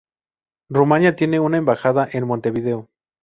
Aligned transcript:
Rumania 0.71 1.15
tiene 1.15 1.39
una 1.39 1.57
embajada 1.57 2.07
en 2.11 2.25
Montevideo. 2.25 2.89